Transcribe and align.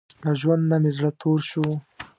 له 0.23 0.31
ژوند 0.39 0.63
نۀ 0.69 0.77
مې 0.81 0.91
زړه 0.97 1.11
تور 1.21 1.39
شو 1.49 1.65